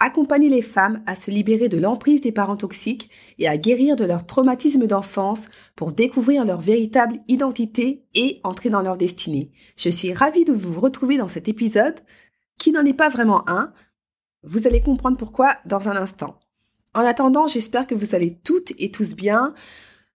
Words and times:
Accompagner 0.00 0.48
les 0.48 0.62
femmes 0.62 1.02
à 1.06 1.16
se 1.16 1.32
libérer 1.32 1.68
de 1.68 1.76
l'emprise 1.76 2.20
des 2.20 2.30
parents 2.30 2.56
toxiques 2.56 3.10
et 3.38 3.48
à 3.48 3.56
guérir 3.56 3.96
de 3.96 4.04
leur 4.04 4.26
traumatisme 4.26 4.86
d'enfance 4.86 5.48
pour 5.74 5.90
découvrir 5.90 6.44
leur 6.44 6.60
véritable 6.60 7.16
identité 7.26 8.04
et 8.14 8.40
entrer 8.44 8.70
dans 8.70 8.80
leur 8.82 8.96
destinée. 8.96 9.50
Je 9.76 9.88
suis 9.88 10.14
ravie 10.14 10.44
de 10.44 10.52
vous 10.52 10.80
retrouver 10.80 11.16
dans 11.16 11.26
cet 11.26 11.48
épisode 11.48 11.98
qui 12.58 12.70
n'en 12.70 12.84
est 12.84 12.94
pas 12.94 13.08
vraiment 13.08 13.48
un. 13.48 13.72
Vous 14.44 14.68
allez 14.68 14.80
comprendre 14.80 15.16
pourquoi 15.16 15.56
dans 15.66 15.88
un 15.88 15.96
instant. 15.96 16.38
En 16.94 17.00
attendant, 17.00 17.48
j'espère 17.48 17.86
que 17.86 17.96
vous 17.96 18.14
allez 18.14 18.38
toutes 18.44 18.72
et 18.78 18.92
tous 18.92 19.16
bien. 19.16 19.52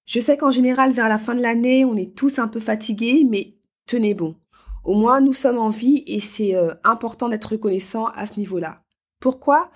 Je 0.05 0.21
sais 0.21 0.37
qu'en 0.37 0.51
général, 0.51 0.93
vers 0.93 1.09
la 1.09 1.19
fin 1.19 1.35
de 1.35 1.41
l'année, 1.41 1.83
on 1.83 1.97
est 1.97 2.15
tous 2.15 2.39
un 2.39 2.47
peu 2.47 2.61
fatigués, 2.61 3.25
mais 3.29 3.55
tenez 3.85 4.13
bon. 4.13 4.35
Au 4.83 4.95
moins, 4.95 5.19
nous 5.21 5.33
sommes 5.33 5.57
en 5.57 5.69
vie 5.69 6.03
et 6.07 6.19
c'est 6.19 6.55
euh, 6.55 6.73
important 6.83 7.29
d'être 7.29 7.51
reconnaissant 7.51 8.05
à 8.07 8.27
ce 8.27 8.39
niveau-là. 8.39 8.82
Pourquoi? 9.23 9.71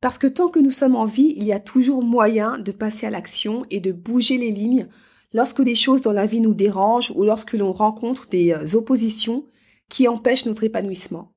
Parce 0.00 0.16
que 0.16 0.26
tant 0.26 0.48
que 0.48 0.58
nous 0.58 0.70
sommes 0.70 0.96
en 0.96 1.04
vie, 1.04 1.34
il 1.36 1.44
y 1.44 1.52
a 1.52 1.60
toujours 1.60 2.02
moyen 2.02 2.58
de 2.58 2.72
passer 2.72 3.06
à 3.06 3.10
l'action 3.10 3.66
et 3.68 3.80
de 3.80 3.92
bouger 3.92 4.38
les 4.38 4.50
lignes 4.50 4.88
lorsque 5.34 5.60
des 5.60 5.74
choses 5.74 6.00
dans 6.00 6.14
la 6.14 6.24
vie 6.24 6.40
nous 6.40 6.54
dérangent 6.54 7.12
ou 7.14 7.24
lorsque 7.24 7.52
l'on 7.52 7.74
rencontre 7.74 8.28
des 8.28 8.50
euh, 8.52 8.78
oppositions 8.78 9.44
qui 9.90 10.08
empêchent 10.08 10.46
notre 10.46 10.64
épanouissement. 10.64 11.34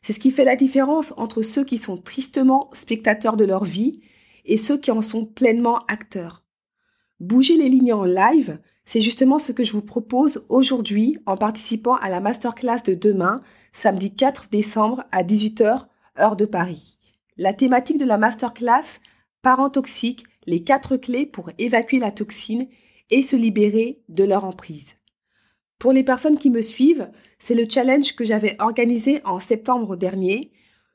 C'est 0.00 0.14
ce 0.14 0.18
qui 0.18 0.30
fait 0.30 0.46
la 0.46 0.56
différence 0.56 1.12
entre 1.18 1.42
ceux 1.42 1.62
qui 1.62 1.76
sont 1.76 1.98
tristement 1.98 2.70
spectateurs 2.72 3.36
de 3.36 3.44
leur 3.44 3.64
vie 3.64 4.00
et 4.46 4.56
ceux 4.56 4.78
qui 4.78 4.90
en 4.90 5.02
sont 5.02 5.26
pleinement 5.26 5.80
acteurs. 5.88 6.42
Bouger 7.20 7.58
les 7.58 7.68
lignes 7.68 7.92
en 7.92 8.04
live, 8.04 8.60
c'est 8.86 9.02
justement 9.02 9.38
ce 9.38 9.52
que 9.52 9.62
je 9.62 9.72
vous 9.72 9.82
propose 9.82 10.46
aujourd'hui 10.48 11.18
en 11.26 11.36
participant 11.36 11.96
à 11.96 12.08
la 12.08 12.20
masterclass 12.20 12.82
de 12.86 12.94
demain, 12.94 13.42
samedi 13.74 14.16
4 14.16 14.46
décembre 14.50 15.04
à 15.12 15.22
18h 15.22 15.84
heure 16.18 16.36
de 16.36 16.46
Paris. 16.46 16.98
La 17.36 17.52
thématique 17.52 17.98
de 17.98 18.04
la 18.04 18.18
masterclass, 18.18 19.00
parents 19.42 19.70
toxiques, 19.70 20.24
les 20.46 20.62
quatre 20.62 20.96
clés 20.96 21.26
pour 21.26 21.50
évacuer 21.58 21.98
la 21.98 22.12
toxine 22.12 22.68
et 23.10 23.22
se 23.22 23.36
libérer 23.36 24.02
de 24.08 24.24
leur 24.24 24.44
emprise. 24.44 24.94
Pour 25.78 25.92
les 25.92 26.04
personnes 26.04 26.38
qui 26.38 26.50
me 26.50 26.62
suivent, 26.62 27.10
c'est 27.38 27.54
le 27.54 27.68
challenge 27.68 28.14
que 28.16 28.24
j'avais 28.24 28.56
organisé 28.58 29.20
en 29.24 29.38
septembre 29.38 29.96
dernier. 29.96 30.52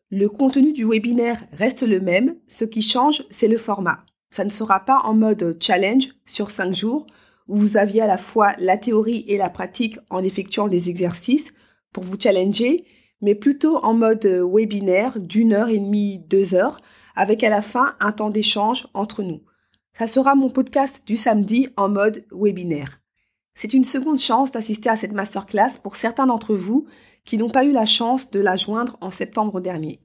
Le 0.10 0.28
contenu 0.28 0.74
du 0.74 0.86
webinaire 0.86 1.44
reste 1.52 1.84
le 1.84 2.00
même, 2.00 2.36
ce 2.48 2.66
qui 2.66 2.82
change, 2.82 3.24
c'est 3.30 3.48
le 3.48 3.58
format. 3.58 4.06
Ça 4.32 4.46
ne 4.46 4.50
sera 4.50 4.80
pas 4.80 5.02
en 5.04 5.14
mode 5.14 5.58
challenge 5.62 6.10
sur 6.26 6.50
cinq 6.50 6.74
jours, 6.74 7.06
où 7.48 7.58
vous 7.58 7.78
aviez 7.78 8.02
à 8.02 8.08
la 8.08 8.18
fois 8.18 8.54
la 8.60 8.78
théorie 8.78 9.26
et 9.28 9.38
la 9.38 9.50
pratique 9.50 10.00
en 10.10 10.24
effectuant 10.24 10.68
des 10.68 10.90
exercices 10.90 11.54
pour 11.92 12.04
vous 12.04 12.20
challenger, 12.20 12.86
mais 13.22 13.36
plutôt 13.36 13.78
en 13.84 13.94
mode 13.94 14.26
euh, 14.26 14.48
webinaire 14.48 15.20
d'une 15.20 15.54
heure 15.54 15.70
et 15.70 15.80
demie, 15.80 16.20
deux 16.20 16.56
heures, 16.56 16.78
avec 17.16 17.44
à 17.44 17.50
la 17.50 17.62
fin 17.62 17.96
un 18.00 18.12
temps 18.12 18.30
d'échange 18.30 18.88
entre 18.94 19.24
nous. 19.24 19.42
Ça 19.94 20.08
sera 20.08 20.36
mon 20.36 20.50
podcast 20.50 21.04
du 21.06 21.18
samedi 21.18 21.68
en 21.76 21.90
mode 21.90 22.26
webinaire. 22.32 23.02
C'est 23.56 23.74
une 23.74 23.84
seconde 23.84 24.20
chance 24.20 24.52
d'assister 24.52 24.90
à 24.90 24.96
cette 24.96 25.12
masterclass 25.12 25.80
pour 25.84 25.98
certains 25.98 26.28
d'entre 26.28 26.56
vous 26.56 26.88
qui 27.26 27.38
n'ont 27.38 27.50
pas 27.50 27.66
eu 27.66 27.72
la 27.72 27.86
chance 27.86 28.32
de 28.32 28.40
la 28.40 28.56
joindre 28.56 28.98
en 29.02 29.12
septembre 29.12 29.60
dernier. 29.60 30.00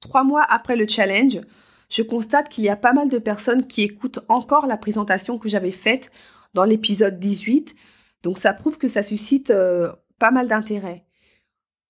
Trois 0.00 0.24
mois 0.24 0.44
après 0.48 0.76
le 0.76 0.86
challenge, 0.86 1.40
je 1.88 2.02
constate 2.02 2.48
qu'il 2.48 2.64
y 2.64 2.68
a 2.68 2.76
pas 2.76 2.92
mal 2.92 3.08
de 3.08 3.18
personnes 3.18 3.66
qui 3.66 3.82
écoutent 3.82 4.20
encore 4.28 4.66
la 4.66 4.76
présentation 4.76 5.38
que 5.38 5.48
j'avais 5.48 5.70
faite 5.70 6.10
dans 6.52 6.64
l'épisode 6.64 7.18
18, 7.18 7.74
donc 8.22 8.36
ça 8.36 8.52
prouve 8.52 8.76
que 8.76 8.88
ça 8.88 9.02
suscite 9.02 9.50
euh, 9.50 9.92
pas 10.18 10.30
mal 10.30 10.48
d'intérêt. 10.48 11.06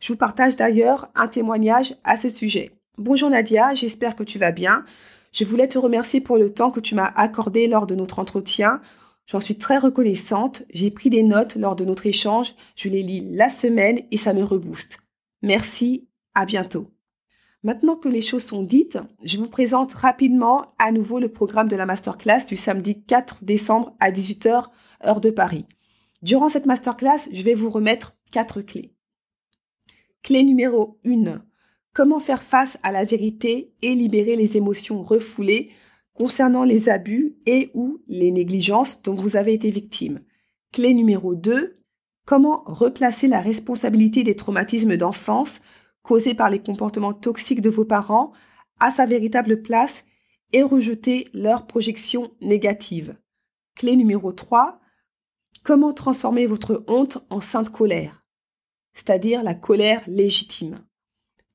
Je 0.00 0.12
vous 0.12 0.18
partage 0.18 0.56
d'ailleurs 0.56 1.08
un 1.14 1.28
témoignage 1.28 1.94
à 2.02 2.16
ce 2.16 2.28
sujet. 2.28 2.72
Bonjour 2.98 3.30
Nadia, 3.30 3.74
j'espère 3.74 4.16
que 4.16 4.24
tu 4.24 4.40
vas 4.40 4.50
bien. 4.50 4.84
Je 5.32 5.44
voulais 5.44 5.68
te 5.68 5.78
remercier 5.78 6.20
pour 6.20 6.36
le 6.36 6.52
temps 6.52 6.72
que 6.72 6.80
tu 6.80 6.96
m'as 6.96 7.12
accordé 7.14 7.68
lors 7.68 7.86
de 7.86 7.94
notre 7.94 8.18
entretien. 8.18 8.80
J'en 9.26 9.40
suis 9.40 9.56
très 9.56 9.78
reconnaissante. 9.78 10.64
J'ai 10.74 10.90
pris 10.90 11.08
des 11.08 11.22
notes 11.22 11.54
lors 11.54 11.76
de 11.76 11.84
notre 11.84 12.06
échange. 12.06 12.54
Je 12.74 12.88
les 12.88 13.04
lis 13.04 13.24
la 13.30 13.50
semaine 13.50 14.00
et 14.10 14.16
ça 14.16 14.34
me 14.34 14.42
rebooste. 14.42 14.98
Merci, 15.42 16.08
à 16.34 16.44
bientôt. 16.44 16.91
Maintenant 17.64 17.94
que 17.94 18.08
les 18.08 18.22
choses 18.22 18.42
sont 18.42 18.64
dites, 18.64 18.98
je 19.22 19.38
vous 19.38 19.48
présente 19.48 19.92
rapidement 19.92 20.74
à 20.78 20.90
nouveau 20.90 21.20
le 21.20 21.28
programme 21.28 21.68
de 21.68 21.76
la 21.76 21.86
masterclass 21.86 22.46
du 22.48 22.56
samedi 22.56 23.02
4 23.04 23.44
décembre 23.44 23.94
à 24.00 24.10
18h, 24.10 24.66
heure 25.06 25.20
de 25.20 25.30
Paris. 25.30 25.66
Durant 26.22 26.48
cette 26.48 26.66
masterclass, 26.66 27.28
je 27.30 27.42
vais 27.42 27.54
vous 27.54 27.70
remettre 27.70 28.16
quatre 28.32 28.62
clés. 28.62 28.92
Clé 30.22 30.42
numéro 30.42 30.98
1. 31.04 31.42
Comment 31.92 32.20
faire 32.20 32.42
face 32.42 32.78
à 32.82 32.90
la 32.90 33.04
vérité 33.04 33.74
et 33.82 33.94
libérer 33.94 34.34
les 34.34 34.56
émotions 34.56 35.02
refoulées 35.02 35.70
concernant 36.14 36.64
les 36.64 36.88
abus 36.88 37.36
et 37.46 37.70
ou 37.74 38.00
les 38.08 38.32
négligences 38.32 39.02
dont 39.02 39.14
vous 39.14 39.36
avez 39.36 39.54
été 39.54 39.70
victime. 39.70 40.20
Clé 40.72 40.94
numéro 40.94 41.34
2. 41.34 41.78
Comment 42.24 42.62
replacer 42.66 43.28
la 43.28 43.40
responsabilité 43.40 44.22
des 44.22 44.36
traumatismes 44.36 44.96
d'enfance 44.96 45.60
causés 46.02 46.34
par 46.34 46.50
les 46.50 46.60
comportements 46.60 47.14
toxiques 47.14 47.60
de 47.60 47.70
vos 47.70 47.84
parents 47.84 48.32
à 48.80 48.90
sa 48.90 49.06
véritable 49.06 49.62
place 49.62 50.04
et 50.52 50.62
rejeter 50.62 51.28
leurs 51.32 51.66
projections 51.66 52.32
négatives. 52.40 53.16
Clé 53.74 53.96
numéro 53.96 54.32
3. 54.32 54.80
Comment 55.62 55.92
transformer 55.92 56.46
votre 56.46 56.84
honte 56.88 57.18
en 57.30 57.40
sainte 57.40 57.70
colère, 57.70 58.24
c'est-à-dire 58.94 59.42
la 59.42 59.54
colère 59.54 60.02
légitime. 60.08 60.84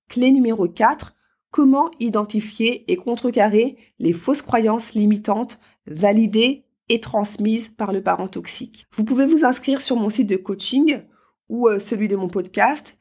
Clé 0.07 0.31
numéro 0.31 0.67
4. 0.67 1.15
Comment 1.51 1.91
identifier 1.99 2.89
et 2.91 2.95
contrecarrer 2.95 3.77
les 3.99 4.13
fausses 4.13 4.41
croyances 4.41 4.93
limitantes 4.93 5.59
validées 5.85 6.67
et 6.89 6.99
transmises 6.99 7.67
par 7.67 7.91
le 7.91 8.01
parent 8.01 8.27
toxique. 8.27 8.87
Vous 8.93 9.03
pouvez 9.03 9.25
vous 9.25 9.45
inscrire 9.45 9.81
sur 9.81 9.97
mon 9.97 10.09
site 10.09 10.27
de 10.27 10.37
coaching 10.37 11.01
ou 11.49 11.67
euh, 11.67 11.79
celui 11.79 12.07
de 12.07 12.15
mon 12.15 12.29
podcast 12.29 12.97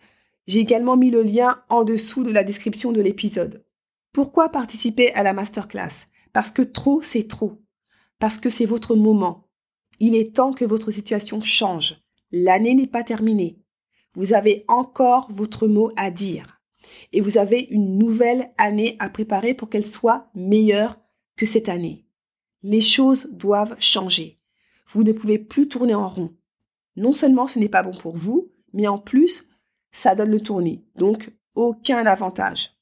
j'ai 0.47 0.61
également 0.61 0.97
mis 0.97 1.11
le 1.11 1.23
lien 1.23 1.63
en 1.69 1.85
dessous 1.85 2.23
de 2.23 2.33
la 2.33 2.45
description 2.45 2.93
de 2.93 3.01
l'épisode. 3.01 3.65
Pourquoi 4.13 4.49
participer 4.49 5.13
à 5.15 5.23
la 5.23 5.33
masterclass? 5.33 6.07
Parce 6.33 6.51
que 6.51 6.63
trop, 6.63 7.03
c'est 7.03 7.29
trop. 7.29 7.63
Parce 8.19 8.39
que 8.39 8.51
c'est 8.51 8.67
votre 8.67 8.95
moment. 8.95 9.49
Il 9.99 10.15
est 10.15 10.35
temps 10.35 10.53
que 10.53 10.65
votre 10.65 10.91
situation 10.91 11.41
change. 11.41 12.03
L'année 12.31 12.75
n'est 12.75 12.87
pas 12.87 13.03
terminée. 13.03 13.63
Vous 14.15 14.33
avez 14.35 14.65
encore 14.69 15.31
votre 15.31 15.69
mot 15.69 15.91
à 15.97 16.11
dire. 16.11 16.63
Et 17.13 17.21
vous 17.21 17.39
avez 17.39 17.61
une 17.71 17.99
nouvelle 17.99 18.51
année 18.59 18.97
à 18.99 19.09
préparer 19.09 19.55
pour 19.55 19.69
qu'elle 19.69 19.87
soit 19.87 20.31
meilleure 20.35 20.99
que 21.37 21.47
cette 21.47 21.69
année. 21.69 22.07
Les 22.63 22.81
choses 22.81 23.29
doivent 23.33 23.77
changer. 23.79 24.41
Vous 24.89 25.03
ne 25.03 25.13
pouvez 25.13 25.39
plus 25.39 25.69
tourner 25.69 25.95
en 25.95 26.09
rond. 26.09 26.35
Non 26.97 27.13
seulement 27.13 27.47
ce 27.47 27.59
n'est 27.59 27.69
pas 27.69 27.83
bon 27.83 27.97
pour 27.97 28.17
vous, 28.17 28.53
mais 28.73 28.89
en 28.89 28.99
plus, 28.99 29.49
ça 29.97 30.15
donne 30.15 30.31
le 30.31 30.41
tournis. 30.41 30.85
Donc, 30.97 31.31
aucun 31.55 32.05
avantage. 32.07 32.73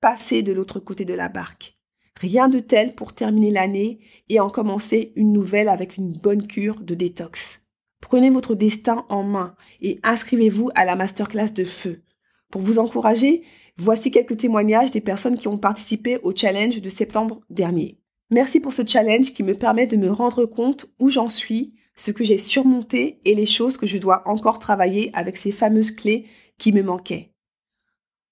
Passez 0.00 0.42
de 0.42 0.52
l'autre 0.52 0.78
côté 0.78 1.04
de 1.04 1.14
la 1.14 1.28
barque. 1.28 1.76
Rien 2.20 2.48
de 2.48 2.60
tel 2.60 2.94
pour 2.94 3.12
terminer 3.12 3.50
l'année 3.50 3.98
et 4.28 4.40
en 4.40 4.48
commencer 4.48 5.12
une 5.16 5.32
nouvelle 5.32 5.68
avec 5.68 5.96
une 5.96 6.12
bonne 6.12 6.46
cure 6.46 6.80
de 6.80 6.94
détox. 6.94 7.62
Prenez 8.00 8.30
votre 8.30 8.54
destin 8.54 9.04
en 9.08 9.24
main 9.24 9.56
et 9.80 9.98
inscrivez-vous 10.04 10.70
à 10.74 10.84
la 10.84 10.96
masterclass 10.96 11.52
de 11.52 11.64
feu. 11.64 12.02
Pour 12.50 12.62
vous 12.62 12.78
encourager, 12.78 13.42
voici 13.76 14.10
quelques 14.10 14.36
témoignages 14.36 14.92
des 14.92 15.00
personnes 15.00 15.38
qui 15.38 15.48
ont 15.48 15.58
participé 15.58 16.18
au 16.22 16.34
challenge 16.34 16.80
de 16.80 16.88
septembre 16.88 17.40
dernier. 17.50 17.98
Merci 18.30 18.60
pour 18.60 18.72
ce 18.72 18.86
challenge 18.86 19.34
qui 19.34 19.42
me 19.42 19.54
permet 19.54 19.86
de 19.86 19.96
me 19.96 20.10
rendre 20.10 20.46
compte 20.46 20.86
où 21.00 21.10
j'en 21.10 21.28
suis, 21.28 21.74
ce 21.96 22.10
que 22.10 22.24
j'ai 22.24 22.38
surmonté 22.38 23.18
et 23.24 23.34
les 23.34 23.46
choses 23.46 23.76
que 23.76 23.86
je 23.86 23.98
dois 23.98 24.22
encore 24.28 24.58
travailler 24.58 25.10
avec 25.14 25.36
ces 25.36 25.52
fameuses 25.52 25.90
clés 25.90 26.26
qui 26.58 26.72
me 26.72 26.82
manquaient. 26.82 27.32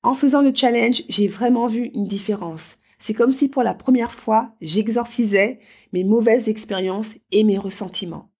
En 0.02 0.14
faisant 0.14 0.42
le 0.42 0.54
challenge, 0.54 1.02
j'ai 1.08 1.28
vraiment 1.28 1.66
vu 1.66 1.90
une 1.94 2.06
différence. 2.06 2.76
C'est 2.98 3.14
comme 3.14 3.32
si 3.32 3.48
pour 3.48 3.62
la 3.62 3.74
première 3.74 4.12
fois, 4.12 4.54
j'exorcisais 4.60 5.60
mes 5.92 6.04
mauvaises 6.04 6.48
expériences 6.48 7.16
et 7.32 7.42
mes 7.42 7.58
ressentiments. 7.58 8.30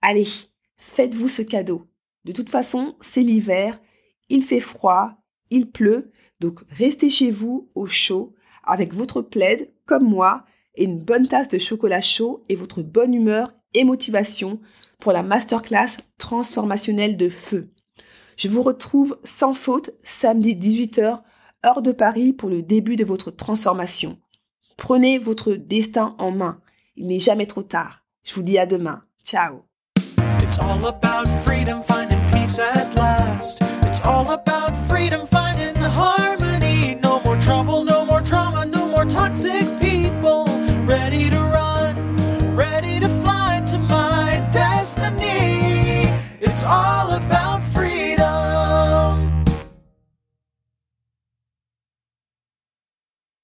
Allez, 0.00 0.28
faites-vous 0.76 1.28
ce 1.28 1.42
cadeau. 1.42 1.86
De 2.24 2.32
toute 2.32 2.50
façon, 2.50 2.96
c'est 3.00 3.22
l'hiver, 3.22 3.80
il 4.28 4.44
fait 4.44 4.60
froid, 4.60 5.22
il 5.50 5.70
pleut, 5.70 6.12
donc 6.40 6.60
restez 6.70 7.10
chez 7.10 7.30
vous 7.30 7.68
au 7.74 7.86
chaud 7.86 8.34
avec 8.62 8.92
votre 8.94 9.22
plaid 9.22 9.72
comme 9.86 10.08
moi 10.08 10.44
et 10.74 10.84
une 10.84 11.02
bonne 11.02 11.28
tasse 11.28 11.48
de 11.48 11.58
chocolat 11.58 12.02
chaud 12.02 12.44
et 12.48 12.56
votre 12.56 12.82
bonne 12.82 13.14
humeur 13.14 13.54
et 13.74 13.84
motivation 13.84 14.60
pour 14.98 15.12
la 15.12 15.22
masterclass 15.22 15.96
transformationnelle 16.18 17.16
de 17.16 17.28
feu. 17.28 17.72
Je 18.36 18.48
vous 18.48 18.62
retrouve 18.62 19.18
sans 19.24 19.54
faute 19.54 19.90
samedi 20.04 20.54
18h, 20.54 21.22
heure 21.64 21.82
de 21.82 21.92
Paris 21.92 22.32
pour 22.32 22.50
le 22.50 22.62
début 22.62 22.96
de 22.96 23.04
votre 23.04 23.30
transformation. 23.30 24.18
Prenez 24.76 25.18
votre 25.18 25.52
destin 25.52 26.14
en 26.18 26.30
main. 26.30 26.60
Il 26.96 27.06
n'est 27.08 27.18
jamais 27.18 27.46
trop 27.46 27.62
tard. 27.62 28.04
Je 28.24 28.34
vous 28.34 28.42
dis 28.42 28.58
à 28.58 28.66
demain. 28.66 29.02
Ciao. 29.24 29.62
all 46.66 47.12
about. 47.12 47.35